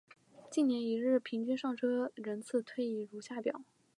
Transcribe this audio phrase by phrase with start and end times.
[0.49, 3.61] 近年一日平均上车人次推移如下表。